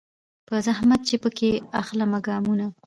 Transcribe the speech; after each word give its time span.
په 0.47 0.55
زحمت 0.65 1.01
چي 1.07 1.15
پکښي 1.23 1.51
اخلمه 1.81 2.19
ګامونه 2.27 2.65